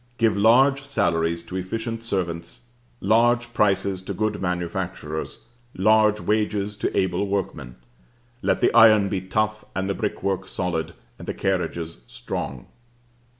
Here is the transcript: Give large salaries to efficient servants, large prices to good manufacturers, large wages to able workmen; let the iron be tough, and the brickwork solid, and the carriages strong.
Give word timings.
Give 0.17 0.35
large 0.35 0.83
salaries 0.83 1.43
to 1.43 1.57
efficient 1.57 2.03
servants, 2.03 2.65
large 3.01 3.53
prices 3.53 4.01
to 4.01 4.15
good 4.15 4.41
manufacturers, 4.41 5.45
large 5.75 6.19
wages 6.19 6.75
to 6.77 6.97
able 6.97 7.27
workmen; 7.27 7.75
let 8.41 8.61
the 8.61 8.73
iron 8.73 9.09
be 9.09 9.21
tough, 9.21 9.63
and 9.75 9.87
the 9.87 9.93
brickwork 9.93 10.47
solid, 10.47 10.95
and 11.19 11.27
the 11.27 11.35
carriages 11.35 11.97
strong. 12.07 12.65